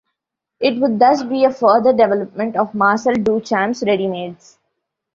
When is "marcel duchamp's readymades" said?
2.73-4.57